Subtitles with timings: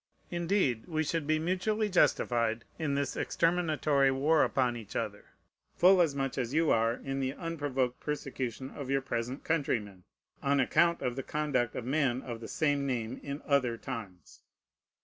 [0.31, 5.25] Indeed, we should be mutually justified in this exterminatory war upon each other,
[5.75, 10.03] full as much as you are in the unprovoked persecution of your present countrymen,
[10.41, 14.41] on account of the conduct of men of the same name in other times.